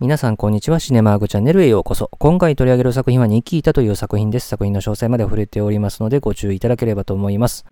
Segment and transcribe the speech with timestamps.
[0.00, 0.80] 皆さんこんにちは。
[0.80, 2.08] シネマーグチャンネルへようこそ。
[2.18, 4.48] 今回取り上げる作品はニキータという作品です。
[4.48, 7.66] 作品の詳細まで触れておりますのでご注意いただければと思います。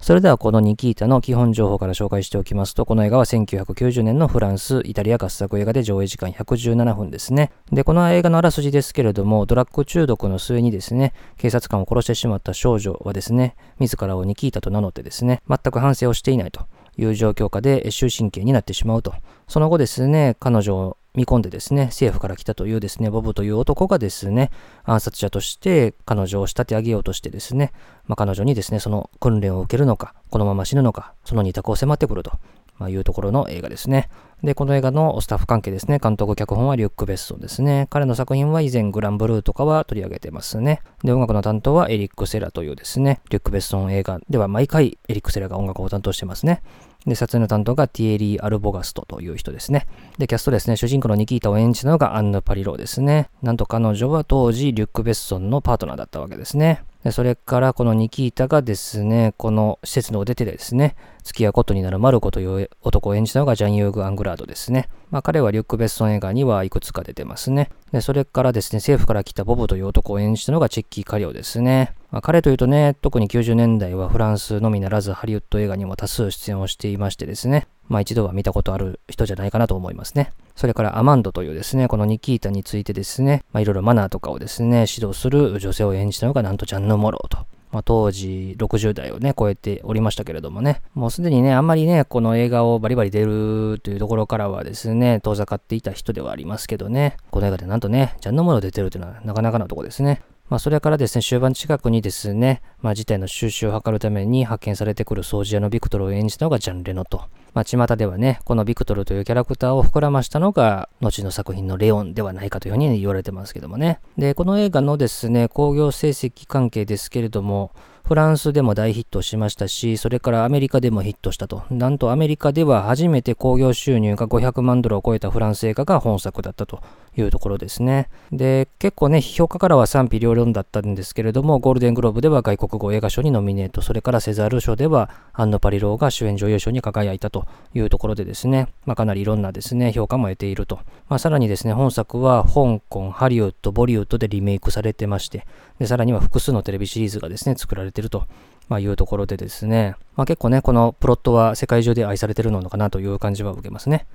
[0.00, 7.52] それではこのニキータの基本情報から紹介しておきますと、この映画は1990年のフランス、イタリア合作映画で上映時間117分ですね。
[7.70, 16.62] で、この映画のあらすじですけれども、ドラッグ中毒の末にですね、警察官を殺してしまった少女はですね、自らをニキータと名乗ってですね、全く反省をしていないと
[16.98, 19.14] いう状況下で終身刑になってしまうと。
[19.46, 24.50] その後ですね、彼女を見込んでですね、政府から来たというですね、ボブという男がですね、
[24.84, 27.72] 暗殺者として彼女を仕立て上げようとしてですね、
[28.06, 32.32] まあ、彼女にですね、その訓練を受けるのか、このまま死ぬのか、その二択を迫ってくると。
[32.78, 34.08] まあ、いうところの映画ですね。
[34.42, 35.98] で、この映画のスタッフ関係ですね。
[36.00, 37.88] 監督、脚本はリュック・ベッソンですね。
[37.90, 40.80] 彼の作品は以前グランブルーとかは取り上げてますね。
[41.02, 46.62] で、音楽の担当はエリック・セラというですね、リュック・ベッソン映画では毎回エリック・セラが音楽を担当してますね。
[47.08, 49.86] で、撮影の担当がティエリー・アルボガストという人ですね。
[50.18, 53.30] で、キャストですね、主人公のニキータを演じたのがアンヌ・パリローですね。
[53.42, 56.82] なんと彼女は当時リュック・ベッソンのパートナーだったわけですね。
[57.04, 64.88] でそれからこのニキータがですね、この施設の出てですね、付き合うことになるマルコという男を演じたのがジャン・ユーグ・アングラードですね。
[65.10, 67.70] まあ彼はリュック・ベッソン映画にはいくつか出てますね。
[67.92, 71.92] で、それからですね、政府から来たボブという男を演じたのがチェッキー・カリオですね。
[72.10, 80.32] まあ、彼というとね、特に90年代はフランスのみならずハリウッド映画にも多数出演をしていましてですね、まあ一度は見たことある人じゃないかなと思いますね。
[80.56, 87.46] それからアマンドというですね、このニキータについてですね、まあいろいろマナーとかをですね、指導する女性を演じたのがなんとジャンヌ・モローと。
[87.70, 100.22] まあ、当時60代をね、超えておりましたけれどもね、もうすでにね、あんまりね、この映画をバリバリ出るというところからはですね、遠ざかっていた人ではありますけどね、この映画でなんとね、ジャンヌ・モロー出てるというのはなかなかのとこですね。
[100.48, 107.22] まあ、それからですね、終盤近くにですね、まあ、事態の収集を図るために派遣されてくる掃除屋のビクトルを演じたのがジャン・レノと。
[107.54, 114.00] まあ、巷ではね、このビクトルというキャラクターを膨らましたのが、後の作品のレオンではないかというふうに言われてますけどもね。
[114.16, 117.72] で、この映画のですね、興行成績関係ですけれども、
[118.08, 121.64] フランスでも大ヒットしましたし、それからアメリカでもヒットしたと。
[121.68, 126.80] なんとアメリカでは初めて興行収入が500万ドルを超えたフランス映画が本作だったと
[127.18, 128.08] いうところですね。
[128.32, 140.80] で、結構ね、評価からは賛否両論だったんですけれども、ゴールデングローブでは外国語映画賞にノミネート、それからセザール賞ではアンノ・パリローが主演女優賞に輝いたというところでですね、まあ、かなりいろんなですね、評価も得ていると。
[141.08, 145.46] まあ、さらにですね、本作は香港、ハリウッド、ボリウッドでリメイクされてまして、
[145.78, 148.24] で、さらには複数のテレビシリーズがですね、作られていると
[148.68, 154.06] まあ、いうところでですね、まあ、結構ね、このプロットは世界中で愛されてるのかなという感じは受けますね。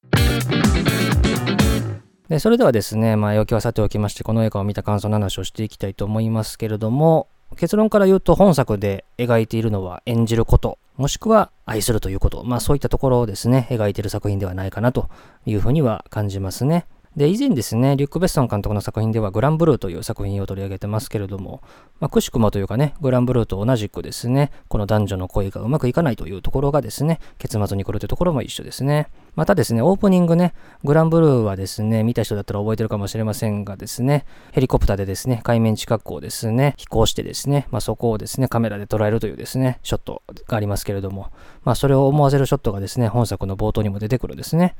[2.29, 15.09] でそれではですね、まあ、要求はさておきまして、この映画を見た感想の話をしていきたいと思いますけれども、結論から言うと本作で描いているのは演じること、もしくは愛するということ、まあそういったところをですね、描いている作品ではないかなと
[15.45, 16.85] いうふうには感じますね。
[17.15, 21.61] で、以前ですね、リュック・ベッソン監督の作品ではグランブルーという作品を取り上げてますけれども、
[21.99, 29.09] まあ、くしくもというかね、グランブルーと同じくですね、この男女の恋がうまくいかないというところがですね、結末に来るというところも一緒ですね。
[29.35, 41.31] またですね、オープニングね、グランブルーはですね、見た人だったら覚えてるかもしれませんがですね、ヘリコプターでですね、海面近くをですね、飛行してですね、まあ、そこをですね、カメラで捉えるというですね、ショットがありますけれども、
[41.63, 44.75] まあ、それを思わせるショットがですね、本作の冒頭にも出てくるんですね。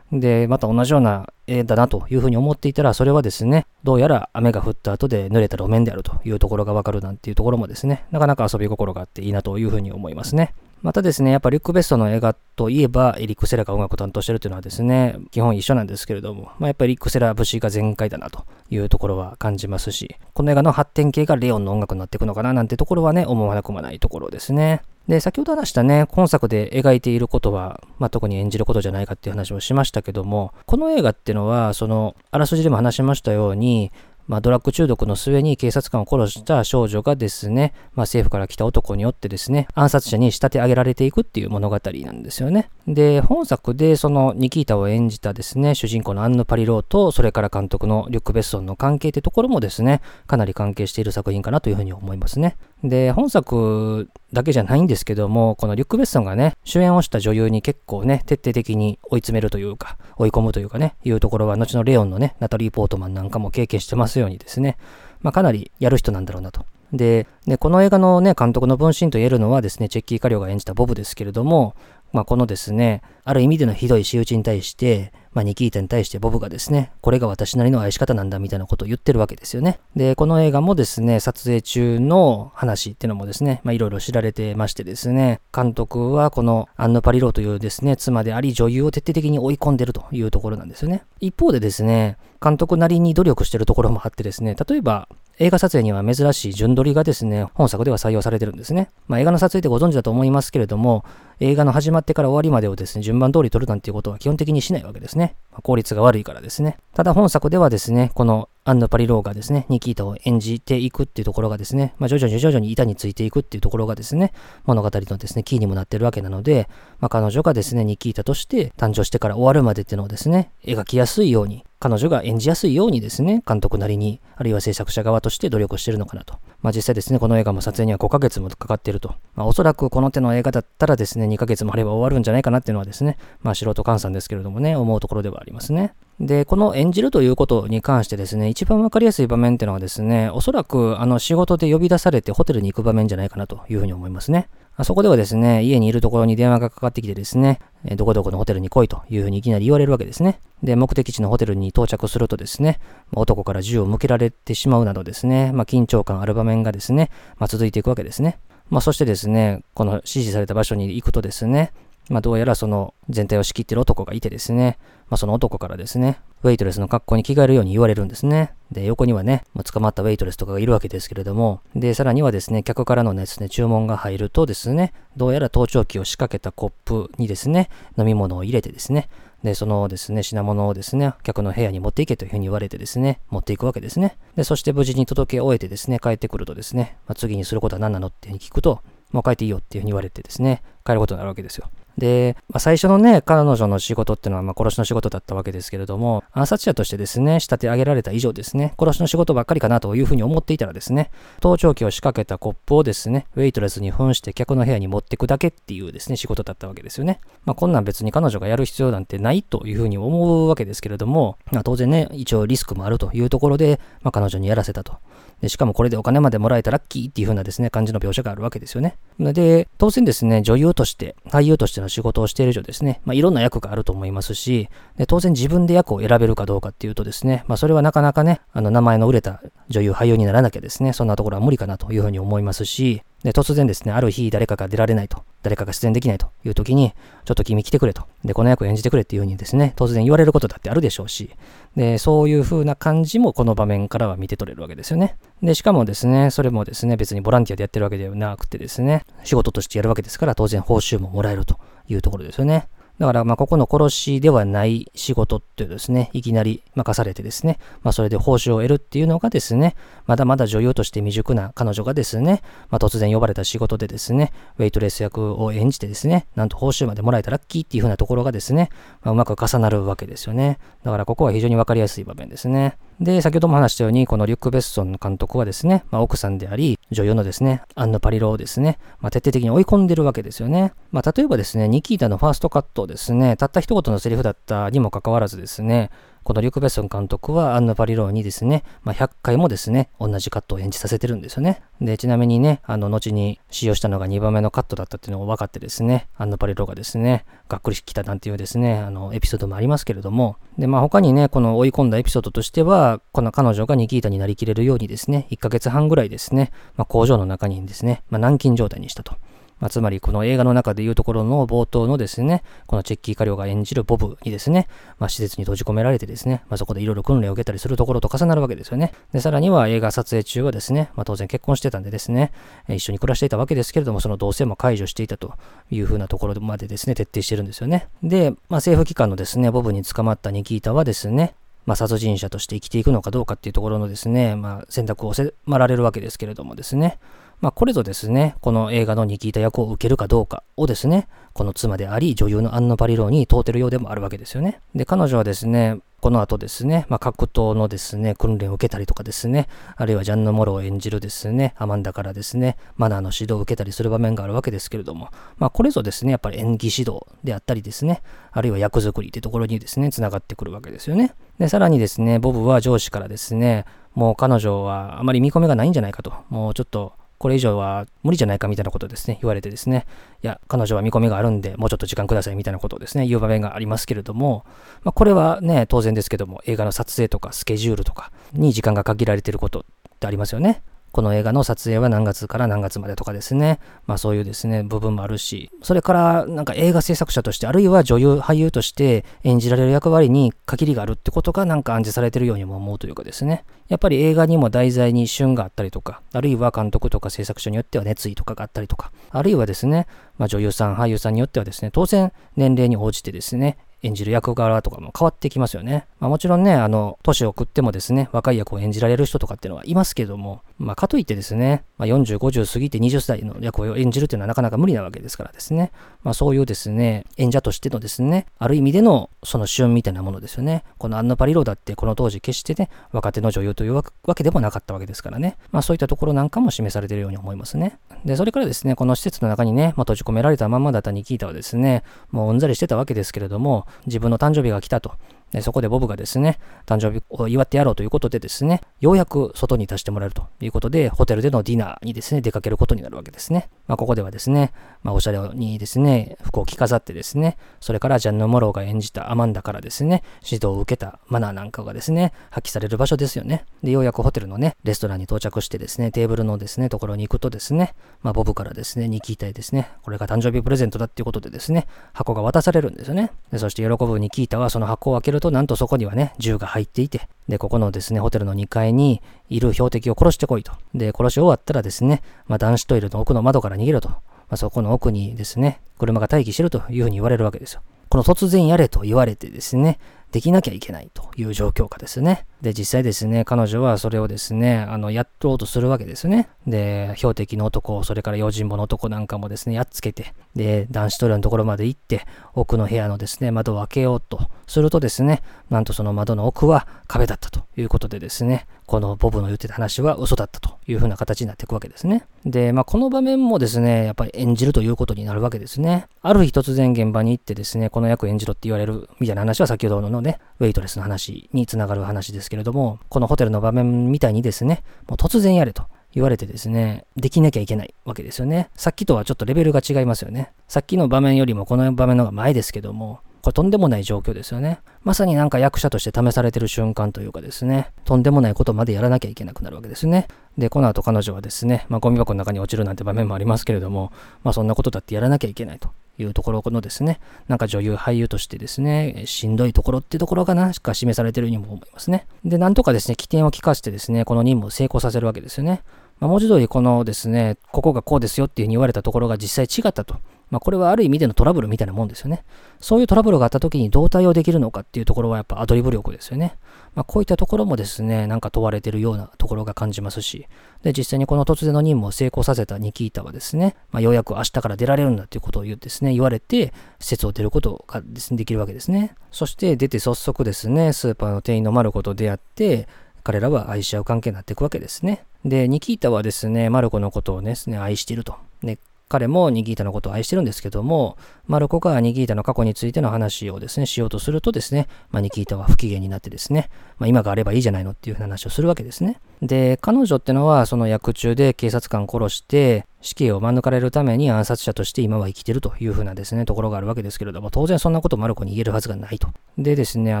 [0.12, 10.52] で、また同じような絵だなというふうに思っていたら、それはですね、どうやら雨が降った後で濡れた路面であるというところがわかるなんていうところもですね、なかなか遊び心があっていいなというふうに思いますね。
[10.82, 24.80] またですね、やっぱリュック・ベストの映画といえば、エリック・セラが音楽を担当してるというのはですね、基本一緒なんですけれども、まあ、やっぱりリック・セラ節が全開だなというところは感じますし、この映画の発展系がレオンの音楽になっていくのかななんてところはね、思わなくもないところですね。
[25.06, 33.90] で、先ほど話したね、今作で描いていることは、まあ、特に演じることじゃないかっていう話をしましたけども、この映画っていうのは、その、あらすじでも話しましたように、
[34.30, 42.70] まあ、ドラッグ中毒の末に警察官を殺した少女がですね、まあ、政府から来た男によってですね、暗殺者に仕立て上げられていくっていう物語なんですよね。
[42.86, 52.56] で、本作でそのニキータを演じたですね、主人公のアンヌ・パリローと、それから監督のリュック・ベッソンの関係ってところもですね、かなり関係している作品かなというふうに思いますね。
[52.84, 64.76] で、本作だけじゃないんですけども、このリュック・ベッソンがね、主演をした女優に結構ね、徹底的に追い詰めるというか、追い込むというかね、いうところは、後のレオンのね、ナタリー・ポートマンなんかも経験してますようにですね、
[65.20, 66.64] まあ、かなりやる人なんだろうなと。
[66.92, 71.74] で、でこの映画のね、監督の分身と言えるのはですね、チェッキー・カリオが演じたボブですけれども、
[72.12, 79.78] まあ、このですね、ある意味でのひどい仕打ちに対して、まあ、ニキータに対してボブがですね、これが私なりの愛し方なんだみたいなことを言ってるわけですよね。
[79.94, 91.04] で、この映画もですね、撮影中の話っていうのもですね、まあ、いろいろ知られてましてですね、監督はこのアンヌ・パリローというですね、妻であり女優を徹底的に追い込んでるというところなんですよね。
[91.20, 95.08] 一方でですね、監督なりに努力してるところもあってですね、例えば、
[95.42, 98.90] 映画撮影には珍しい順取りがですね、本作では採用されてるんですね。
[99.08, 101.02] まあ、映画の撮影ってご存知だと思いますけれども、
[101.40, 105.36] 映画の始まってから終わりまでをですね、順番通り撮るなんていうことは基本的にしないわけですね。
[105.62, 106.78] 効率が悪いからですね。
[106.94, 114.32] ただ本作ではですね、このアンヌ・パリローがですね、ニキータを演じていくっていうところがですね、まあ、徐々に徐々に板についていくっていうところがですね、
[114.64, 116.68] 物語のですね、キーにもなってるわけなので、
[116.98, 126.34] まあ、彼女がですね、ニキータとして誕生してから終わるまでっていうのをですね、描きやすいように、彼女が演じやすいようにですね、監督なりに、あるいは制作者側として努力してるのかなと。
[126.62, 129.14] まあ実際ですね、この映画も撮影には5ヶ月もかかっていると。
[129.34, 135.94] まあおそらくこの手の映画だったらですね、2ヶ月もあれば終わるんじゃないかなっていうのはですね、まあ素人菅さんですけれどもね、思うところではありますね。
[136.20, 144.48] で、この演じるということに関してですね、一番わかりやすい場面っていうのはですね、おそらくあの仕事で呼び出されてホテルに行く場面じゃないかなというふうに思いますね。
[144.80, 150.40] まそこではですね、家にいるところに電話がかかってきてですね、えどこどこのホテルに来いというふうにいきなり言われるわけですね。
[150.62, 152.80] で、目的地のホテルに到着するとですね、
[153.10, 158.38] ま男から銃を向けられてしまうなどですね、まあ、緊張感ある場面がですね、まあ、続いていくわけですね。
[158.70, 161.72] まあ、そしてですね、この指示された場所に行くとですね、
[162.10, 164.78] まあ、どうやらその全体を仕切ってる男がいてですね、
[165.08, 168.52] まあ、その男からですね、ウェイトレスの格好に着替えるように言われるんですね。
[168.72, 179.08] で、横にはね、もう捕まったウェイトレスとかがいるわけですけれども、で、さらにはですね、客からのですね、注文が入るとですね、どうやら盗聴器を仕掛けたコップにですね、飲み物を入れてですね、
[179.44, 184.16] で、そのですね、品物をですね、客の部屋に持っていけというふうに言われてですね、持っていくわけですね。
[184.34, 191.70] で、そして無事に届け終えてですね、帰ってくるとですね、まあ、次にすることは何なのっていうふうに聞くと、もう帰っていいよっていうふうに言われてですね、帰ることになるわけですよ。
[192.00, 201.10] で、まあ、最初のね、彼女の仕事っていうのは、まあ、殺しの仕事だったわけですけれども、暗殺者としてですね、仕立て上げられた以上ですね、殺しの仕事ばっかりかなというふうに思っていたらですね、
[201.40, 207.20] 盗聴器を仕掛けたコップをですね、ウェイトレスに扮して客の部屋に持ってくだけっていうですね、仕事だったわけですよね。
[207.44, 214.98] まあ、こんなん別に彼女がやる必要なんてないというふうに思うわけですけれども、まあ、当然ね、一応リスクもあるというところで、まあ、彼女にやらせたと。
[215.40, 218.96] で、しかもこれでお金までもらえたラッキーっていう風なですね、感じの描写があるわけですよね。
[219.18, 236.92] で、当然ですね、女優として、俳優としての仕事をしている以上ですね、まあ、いろんな役があると思いますし、で当然自分で役を選べるかどうかっていうとですね、まあ、それはなかなかね、あの、名前の売れた女優、俳優にならなきゃですね、そんなところは無理かなという風に思いますし、で、突然ですね、ある日誰かが出られないと、誰かが出演できないという時に、
[237.24, 238.04] ちょっと君来てくれと。
[238.24, 241.30] で、この役を演じてくれっていう風にですね、突然言われることだってあるでしょうし、
[241.76, 245.16] で、そういう風な感じもこの場面からは見て取れるわけですよね。
[245.42, 251.58] で、しかもですね、それもですね、別にボランティアでやってるわけではなくてですね、仕事としてやるわけですから、当然報酬ももらえると
[251.88, 252.68] いうところですよね。
[253.00, 259.74] だから、ま、ここの殺しではない仕事っていうですね、いきなり任されてですね、まあ、それで報酬を得るっていうのがですね、
[260.04, 268.68] まだまだ女優として未熟な彼女がですね、まあ、突然呼ばれた仕事でですね、ウェイトレス役を演じてですね、なんと報酬までもらえたラッキーっていう風なところがですね、
[269.00, 270.58] ま、うまく重なるわけですよね。
[270.84, 272.76] だからここは非常にわかりやすい場面ですね。
[273.00, 280.74] で、先ほども話したように、このリュック・ベッソン監督はですね、まあ、奥さんであり、女優のですね、アンヌ・パリロをですね、まあ、徹底的に追い込んでるわけですよね。
[280.92, 285.90] まあ、例えばですね、ニキータのファーストカットをですね、たった一言のセリフだったにもかかわらずですね、
[286.22, 291.62] このリュク・ベソン監督はアンヌ・パリローにですね、まあ、100回もですね、同じカットを演じさせてるんですよね。
[291.80, 309.14] で、ちなみにね、あの、後に使用したのが2番目のカットだったっていうのを分かってですね、アンヌ・パリローがですね、がっくり来たなんていうですね、あの、エピソードもありますけれども、で、まあ、他にね、この追い込んだエピソードとしては、この彼女がニキータになりきれるようにですね、1ヶ月半ぐらいですね、まあ、工場の中にですね、まあ、軟禁状態にしたと。
[309.60, 314.66] まあ、つまりこの映画の中でいうところの冒頭のですね、このチェッキー・カリオが演じるボブにですね、
[314.98, 318.92] まあ、施設に閉じ込められてですね、まあ、そこでいろいろ訓練を受けたりするところと重なるわけですよね。
[319.12, 322.32] で、さらには映画撮影中はですね、まあ、当然結婚してたんでですね、
[322.68, 325.34] 一緒に暮らしていたわけですけれども、その同棲も解除していたと
[325.70, 327.88] いうふうなところまでですね、徹底してるんですよね。
[328.02, 331.34] で、まあ、政府機関のですね、ボブに捕まったニキータはですね、
[331.66, 336.98] まあ、殺人者として生きていくのかどうかっていうところのですね、まあ、選択を迫られるわけですけれどもですね、
[337.40, 344.60] まあ、これぞですね、この映画のニキータ役を受けるかどうかをですね、この妻であり、女優のアンナ・パリローに問うてるようでもあるわけですよね。
[344.74, 361.14] で、彼女はですね、この後ですね、まあ、格闘のですね、訓練を受けたりとかですね、あるいはジャンヌ・モロを演じるですね、アマンダからですね、マナーの指導を受けたりする場面があるわけですけれども、まあ、これぞですね、やっぱり演技指導であったりですね、あるいは役作りってところにですね、繋がってくるわけですよね。
[361.38, 369.84] で、さらにですね、ボブは上司からですね、もう彼女はあまり見込みがないんじゃないかと、もうちょっとこれ以上は無理じゃないかみたいなことですね、言われてですね、
[370.22, 374.46] いや、彼女は見込みがあるんで、もうちょっと時間くださいみたいなことをですね、言う場面がありますけれども、
[374.84, 380.62] まあ、これはね、当然ですけども、映画の撮影とかスケジュールとかに時間が限られてることってありますよね。
[380.92, 383.60] この映画の撮影は何月から何月までとかですね。
[383.86, 393.44] まあそういうですね、部分もあるし、それからなんか映画制作者として、あるいは女優、俳優として演じられる役割に限りがあるってことがなんか暗示されてるようにも思うというかですね。
[393.68, 399.86] やっぱり映画にも題材に旬があったりとか、あるいは監督とか制作者によっては熱意とかがあったりとか、あるいはですね、
[400.18, 405.86] まあ女優さん、俳優さんによってはですね、当然年齢に応じてですね、演じる役柄とかも変わってきますよね。
[406.00, 420.64] まあ、もちろんね、あの、年を食ってもですね、若い役を演じられる人とかっていうのはいますけども、まあ、かといってですね、まあ、40、50過ぎて20歳の役を演じるっていうのはなかなか無理なわけですからですね、まあ、そういうですね、演者としてのですね、ある意味でのその旬みたいなものですよね。
[420.76, 423.82] このアンナ・パリローだってこの当時決してね、若手の女優というわ
[424.14, 427.78] けでもなかったわけですからね、まあ、そういったところなんかも示されているように思いますね。
[428.04, 434.92] で、それからですね、この施設の中にね、まあ、閉じ込められたままだったニキータはですね、もううんざりしてたわけですけれども、自分の誕生日が来たと。
[435.32, 443.48] でそこでボブがですね、誕生日を祝ってやろうということでですね、ようやく外に出してもらえるということで、ホテルでのディナーにですね、出かけることになるわけですね。
[443.68, 453.44] まあ、ここではですね、まあ、おしゃれにですね、服を着飾ってですね、それからジャンヌ・モローが演じたアマンダからですね、指導を受けたマナーなんかがですね、発揮される場所ですよね。
[453.62, 463.12] で、ようやくホテルのね、レストランに到着してですね、テーブルのですね、ところに行くとですね、まあ、ボブからですね、ニキータへですね、これが誕生日プレゼントだっていうことでですね、箱が渡されるんですよね。
[463.30, 470.52] でそして喜ぶニキータはその箱を開けると、なんとそこにはね、ね、銃が入っていて、で、ここのですね、ホテルの2階にいる標的を殺してこいと。
[470.74, 473.90] で、殺し終わったらですね、まあ、男子トイレの奥の窓から逃げろと。
[473.90, 474.00] ま
[474.30, 477.60] あ、そこの奥にですね、車が待機してるというふうに言われるわけですよ。
[477.90, 479.78] この突然やれと言われてですね、
[480.12, 482.26] できなきゃいけないという状況下ですね。
[482.42, 486.28] で、実際ですね、彼女はそれをですね、あの、やっとうとするわけですね。
[486.46, 502.06] で、標的の男、それから用心棒の男なんかもですね、やっつけて、で、男子トイレのところまで行って、奥の部屋のですね、窓を開けようとするとですね、なんとその窓の奥は壁だったということでですね、このボブの言ってた話は嘘だったというふうな形になっていくわけですね。
[502.24, 505.88] で、まあ、この場面もですね、やっぱり演じるということになるわけですね。
[506.02, 518.50] ある日突然現場に行ってですね、この役演じろって言われるみたいな話は先ほどののね、ウェイトレスの話につながる話ですけれども、このホテルの場面みたいにですね、もう突然やれと言われてですね、できなきゃいけないわけですよね。
[518.54, 520.32] さっきとはちょっとレベルが違いますよね。
[520.48, 524.60] さっきの場面よりもこの場面の方が前ですけども、これとんでもない状況ですよね。
[524.82, 530.08] まさになんか役者として試されてる瞬間というかですね、とんでもないことまでやらなきゃいけなくなるわけですね。
[530.38, 533.92] で、この後彼女はですね、まあゴミ箱の中に落ちるなんて場面もありますけれども、
[534.22, 535.68] まあそんなことだってやらなきゃいけないと
[536.02, 542.06] いうところのですね、なんか女優、俳優としてですね、しんどいところっていうところかなしか示されてるようにも思いますね。
[542.24, 545.62] で、なんとかですね、起点を利かしてですね、この任務を成功させるわけですよね。
[545.98, 549.96] まあ、文字通りこのですね、ここがこうですよっていうふうに言われたところが実際違ったと。
[550.30, 552.24] まあ、これはある意味でのトラブルみたいなもんですよね。
[552.60, 556.36] そういうトラブルがあった時にどう対応できるのかっていうところはやっぱアドリブ力ですよね。
[556.74, 560.28] まあ、こういったところもですね、なんか問われてるようなところが感じますし、
[560.62, 568.94] で、実際にこの突然の任務を成功させたニキータはですね、まあ、ようやく明日から出られるんだということを言ってですね、言われて、施設を出ることがですね、できるわけですね。
[569.10, 572.68] そして出て早速ですね、スーパーの店員のマルコと出会って、
[573.02, 575.04] 彼らは愛し合う関係になっていくわけですね。
[575.24, 578.14] で、ニキータはですね、マルコのことをですね、愛していると。
[578.42, 578.58] で、
[578.90, 589.00] 彼もニギータのことを愛してるんですけども、マルコがニギータの過去についての話をですね、しようとするとですね、まあ、ニギータは不機嫌になってですね、まあ、今があればいいじゃないのっていう話をするわけですね。
[589.22, 599.08] で、彼女ってのはその役中で警察官殺して、死刑を免れるために暗殺者として今は生きてるというふうなですね、ところがあるわけですけれども、当然そんなことマルコに言えるはずがないと。
[599.36, 600.00] でですね、あ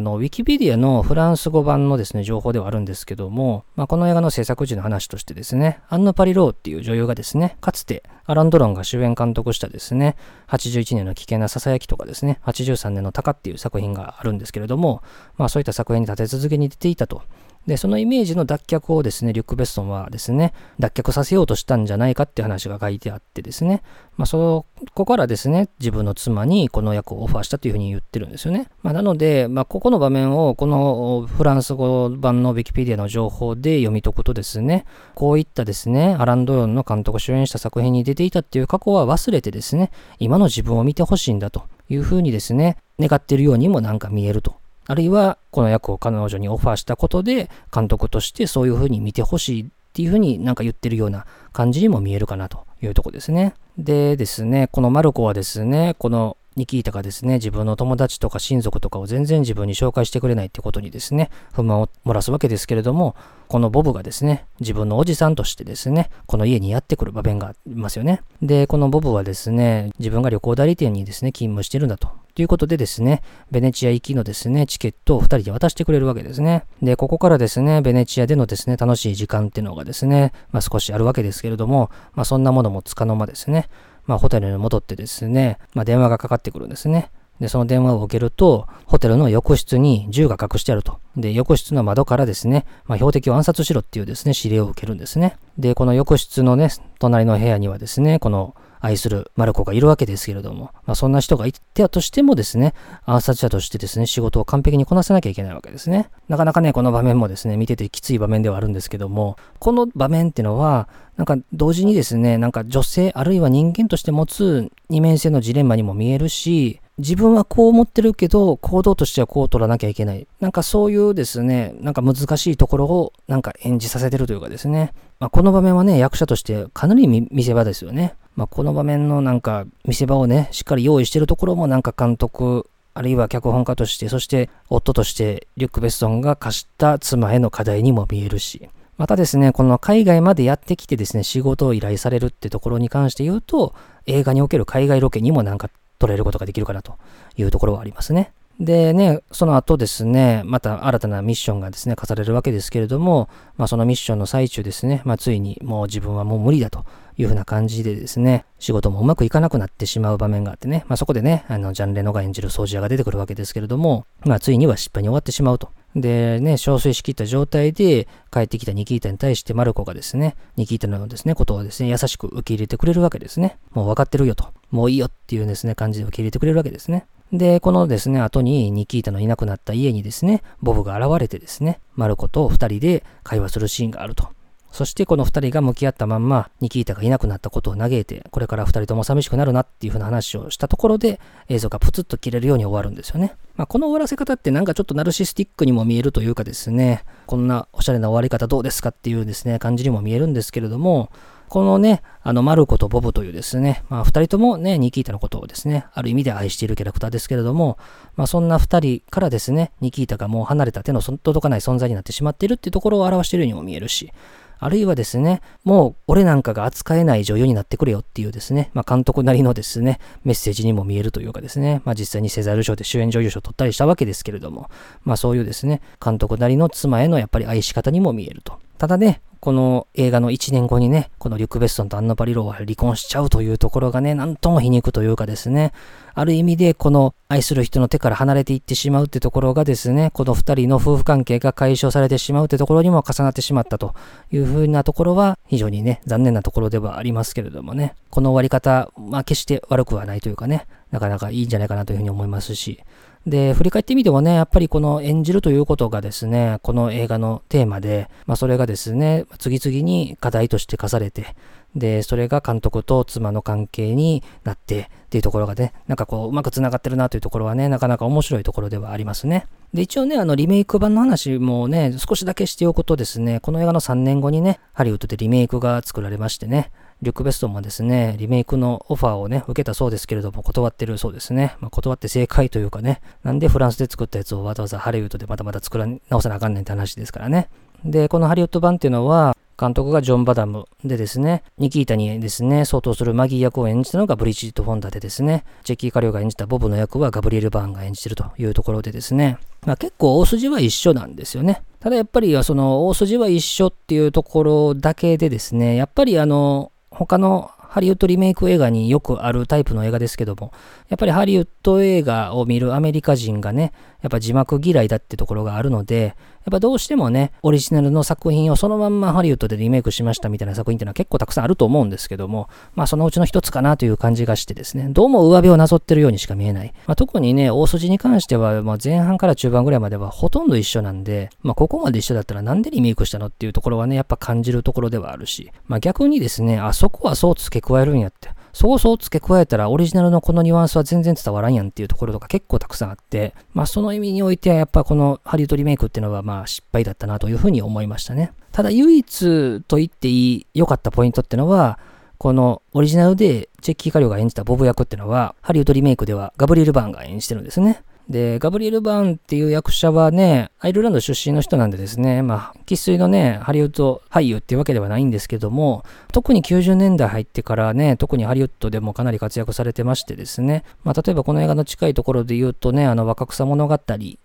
[0.00, 10.16] の、ウィキペディアのフランス語版のですね、情報ではあるんですけども、まあ、この映画の制作時の話としてですね、アンヌ・パリローっていう女優がですね、かつてアラン・ドロンが主演監督したですね、
[10.48, 15.02] 81年の危険な囁きとかですね、83年の鷹っていう作品があるんですけれども、
[15.36, 17.22] まあそういった作品に立て続けに出ていたと
[17.70, 23.82] で、そのイメージの脱却をですね、リュック・ベストンはですね、脱却させようとしたんじゃないかって話が書いてあってですね、
[24.16, 28.66] まあ、そこからですね、自分の妻にこの役をオファーしたというふうに言ってるんですよね。
[28.82, 34.84] まあ、なので、まあ、ここの場面を、このフランス語版のウィキペディアの情報で読み解くとですね、
[35.14, 44.59] こういったですね、アラン・ドヨンの監督主演した作品に出ていたっていう過去は忘れてですね、今の自分を見てほしいんだというふうにですね、願っているようにもなんか見えると
[44.90, 53.54] あるいはこの役を彼女にオファーしたことで監督としてそういうふうに見てほしいっていうふうになんか言ってるような感じにも見えるかなというとこですね。
[53.78, 63.14] でですね、このマルコはですね、このニキータがですね、自分の友達とか親族とかを全然自分に紹介してくれないってことにですね、不満を漏らすわけですけれども、
[63.46, 68.22] このボブがですね、自分のおじさんとしてですね、この家にやってくる場面がありますよね。
[68.42, 72.08] で、このボブはですね、自分が旅行代理店にですね、勤務してるんだと。
[72.34, 76.64] ということでですね、ベネチア行きのですね、チケットを2人で渡してくれるわけですね。
[76.82, 83.68] で、ここからですね、ベネチアでのですね、楽しい時間っていうのがですね、まあ少しあるわけですけれども、まあそんなものもつかの間ですね、
[84.06, 87.10] まあホテルに戻ってですね、まあ電話がかかってくるんですね。
[87.40, 90.98] で、その電話を受けると、ホテルの浴室に銃が隠してあると。
[91.16, 95.36] で、浴室の窓からですね、まあ、標的を暗殺しろっていうですね、指令を受けるんですね。
[95.58, 96.68] で、この浴室のね、
[96.98, 106.10] 隣の部屋にはですね、この愛するマルコがいるわけですけれども、まあ、そんな人がいてはとしてもですね、暗殺者としてですね、仕事を完璧にこなせなきゃいけないわけですね。
[106.28, 120.26] なかなかね、この場面もですね、見ててきつい場面ではあるんですけども、この場面っていうのは、なんか同時にですね、なんか女性あるいは人間として持つ二面性のジレンマにも見えるし、自分はこう思ってるけど、行動としてはこう取らなきゃいけない。
[120.40, 124.92] なんかそういうですね、なんか難しいところをなんか演じさせてるというかですね。
[125.18, 128.14] まあ、この場面はね、役者としてかなり見せ場ですよね。
[128.36, 143.74] まあ、この場面のなんか見せ場をね、しっかり用意してるところもなんか監督、あるいは脚本家として、そして夫としてリュック・ベッソンが課した妻への課題にも見えるし、またですね、この海外までやってきてですね、仕事を依頼されるってところに関して言うと、
[144.06, 146.96] 映画における海外ロケにもなんか捉えることができるかなと
[147.36, 148.32] いうところはありますね。
[148.60, 156.84] でね、その後ですね、また新たなミッションがですね、課されるわけですけれども、まあそのミッションの最中ですね、まあついにもう自分はもう無理だと
[157.16, 165.70] いうふうな感じでですね、仕事もうまくいかなくなってしまう場面があってね、まあそこでね、あの、ジャンレノが演じる掃除屋が出てくるわけですけれども、まあついには失敗に終わってしまうと。
[165.96, 173.56] でね、憔悴しきった状態で帰ってきたニキータに対してマルコがですね、ニキータのですね、ことをですね、優しく受け入れてくれるわけですね。
[173.70, 174.52] もう分かってるよと。
[174.70, 177.06] もういいよっていうですね、感じで受け入れてくれるわけですね。
[177.32, 184.28] で、このですね、後にニキータのいなくなった家にですね、ボブが現れてですね、マルコと二人で会話するシーンがあると。
[184.72, 193.34] そしてこの二人が向き合ったまんま、ニキータがいなくなったことを嘆いて、これから二人とも寂しくなるなっていう風な話をしたところで、映像がプツッと切れるように終わるんですよね。
[193.56, 201.10] まあ、この終わらせ方ってなんかちょっとナルシスティックにも見えるというかですね、こんなおしゃれな終わり方どうですかっていうですね、感じにも見えるんですけれども、
[201.50, 207.76] このね、あの、マルコとボブというですね、まあ、二人ともね、ニキータのことをですね、ある意味で愛しているキャラクターですけれども、
[208.14, 214.12] まあ、そんな二人からですね、ニキータがもう離れた手の届かない存在になってしまっているっていうところを表しているようにも見えるし、
[214.60, 224.70] あるいはですね、もう俺なんかが扱えない女優になってくれよっていうですね、まあ監督なりのですね、メッセージにも見えるというかですね、まあ実際にセザール賞で主演女優賞を取ったりしたわけですけれども、
[225.02, 228.60] まあそういうですね、監督なりの妻へのやっぱり愛し方にも見えると。
[228.80, 235.74] ただね、この映画の1年後にね、このリュック・ベッソンとアンナ・バリローは離婚しちゃうというところがね、なんとも皮肉というかですね、
[236.14, 243.94] ある意味でこの愛する人の手から離れていってしまうってところがですね、この2人の夫婦関係が解消されてしまうってところにも重なってしまったと
[244.32, 252.80] いうふうなところは非常にね、残念なところではありますけれどもね、この終わり方、まあ決して悪くはないというかね、なかなかいいんじゃないかなというふうに思いますし、
[253.26, 261.36] で、振り返ってみてもね、やっぱりこの演じるということがですね、この映画のテーマで、まあそれがですね、次々に課題として課されて、
[261.76, 269.46] で、それが監督と妻の関係になってっていうところがね、なんかこう、うまく繋がってるなというところはね、なかなか面白いところではありますね。
[269.72, 281.56] で、一応ね、あの、リメイク版の話もね、少しだけしておくとですね、この映画の3年後にね、ハリウッドでリメイクが作られましてね、リュック・ベストンもですね、リメイクのオファーをね、受けたそうですけれども、断ってるそうですね。
[281.60, 287.48] まあ、断って正解というかね、なんでフランスで作ったやつをわざわざハリウッドでまたまた作ら直さなあかんねんって話ですからね。
[287.84, 299.36] で、このハリウッド版っていうのは、監督がジョン・バダムでですね、ニキータにですね、相当するマギー役を演じたのがブリジット・フォンダでですね、ジェッキー・カリオが演じたボブの役はガブリエル・バーンが演じてるというところでですね、
[299.66, 301.62] まあ、結構大筋は一緒なんですよね。
[301.78, 310.52] ただやっぱりその大筋は一緒っていうところだけでですね、やっぱりあの、他のハリウッドリメイク映画によくあるタイプの映画ですけども、
[310.90, 326.72] やっぱりハリウッド映画を見るアメリカ人がね、やっぱ字幕嫌いだってところがあるので、やっぱどうしてもね、オリジナルの作品をそのまんまハリウッドでリメイクしましたみたいな作品っていうのは結構たくさんあると思うんですけども、まあそのうちの一つかなという感じがしてですね、どうも上辺をなぞってるようにしか見えない。
[326.86, 338.30] まあ、特にね、大筋に関しては、まあ、前半から中盤ぐらいまではほとんど一緒なんで、まあここまで一緒だったらなんでリメイクしたのっていうところはね、やっぱ感じるところではあるし、まあ逆にですね、あそこはそう付け加えるんやって。
[338.52, 348.32] そうそう付け加えたらオリジナルのこのニュアンスは全然伝わらんやんっていうところとか結構たくさんあって、まあその意味においてはやっぱこのハリウッドリメイクっていうのはまあ失敗だったなというふうに思いましたね。
[348.52, 351.78] ただ唯一と言っていい良かったポイントっていうのは、
[352.18, 357.82] このオリジナルでチェッキー・カリオが演じたボブ役っていうのは、ハリウッドリメイクではガブリエル・バーンが演じてるんですね。
[358.10, 373.80] で、ガブリエル・バーンっていう役者はね、アイルランド出身の人なんでですね、まあ、生粋のね、ハリウッド俳優っていうわけではないんですけども、特に90年代入ってからね、特にハリウッドでもかなり活躍されてましてですね、まあ、例えばこの映画の近いところで言うとね、あの、若草物語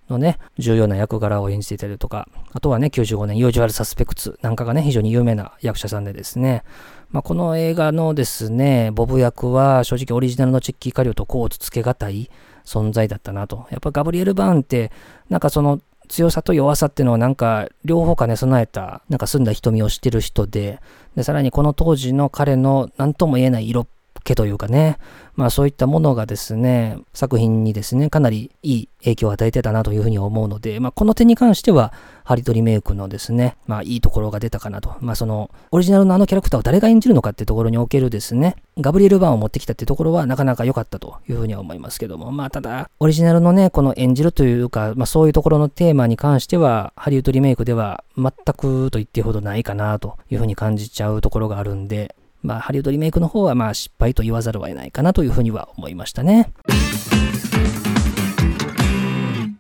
[0.10, 6.63] のね、重要な役柄を演じていたりとか、あとはね、95年、ユージュアル・サスペクツなんかがね、非常に有名な役者さんでですね、
[7.12, 12.32] まあ、この映画のですね、ボブ役は正直オリジナルのチェッキー・カリオとコーツつけがたい、
[12.65, 13.67] 存在だったなと。
[13.71, 14.91] やっぱガブリエル・バーンって、
[15.30, 20.80] なんかその強さと弱さっていうのはなんか両方兼ね備えた、なんか澄んだ瞳をしてる人で、
[21.15, 23.88] で、さらにこの当時の彼の何とも言えない色っ
[24.25, 24.97] 気というかね、
[25.35, 34.95] まあそういったものがですね、作品にですね、かなりいい影響を与えてたなというふうに思うので、まあこの点に関しては、ハリトリメイクのですね、まあいいところが出たかなと。
[34.99, 56.53] まあその、オリジナルのあのキャラクターを誰が演じるのかっていうところにおけるですね、ガブリエル・バーンを持ってきたっていうところはなかなか良かったというふうには思いますけども、まあただ、オリジナルのね、この演じるというか、まあそういうところのテーマに関しては、ハリウッドリメイクでは全くと言ってほどないかなというふうに感じちゃうところがあるんで、まあ、ハリウッドリメイクの方は、まあ、失敗と言わざるを得ないかなというふうには思いましたね。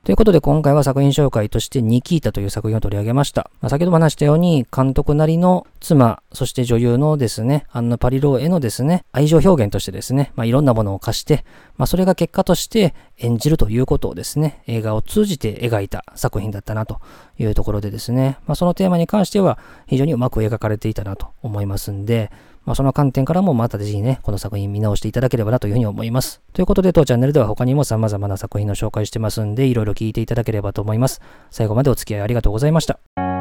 [0.05, 3.49] ということで今回は作品紹介としてニキータという作品を取り上げました。
[3.59, 11.43] まあ、先ほども話したように監督なりの妻、そして女優のですね、アンナ・パリローへのですね、愛情表現としてですね、まあ、いろんなものを貸して、
[11.77, 17.01] まあ、それが結果として演じるということをですね、映画を通じて描いた作品だったなと
[17.39, 22.29] いうところでですね、まあ、そのテーマに関しては非常にうまく描かれていたなと思いますんで、
[22.65, 26.41] まあ、その観点からもまたぜひね、この作品見直していただければなというふうに思います。
[26.53, 31.21] ということで、当チャンネルでは他にも様々な作品の紹介してますんで、いろいろ聞いていただければと思います。
[31.51, 33.34] 最後までお付き合いありがとうございました。